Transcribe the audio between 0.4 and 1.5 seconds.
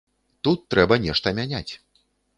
Тут трэба нешта